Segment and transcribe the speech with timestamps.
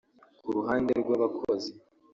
[0.43, 1.69] Ku ruhande rw’abakozi